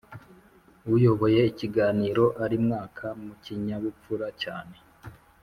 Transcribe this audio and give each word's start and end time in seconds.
uyoboye 0.95 1.41
ikiganiro 1.51 2.25
arimwaka 2.45 3.05
mu 3.23 3.33
kinyabupfura 3.43 4.27
cyane 4.41 4.75